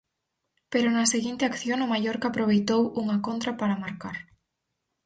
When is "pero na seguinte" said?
0.71-1.43